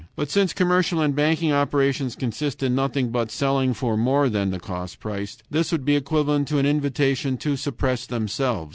[0.15, 4.59] But since commercial and banking operations consist in nothing but selling for more than the
[4.59, 8.69] cost price, this would be equivalent to an invitation to suppress themselves.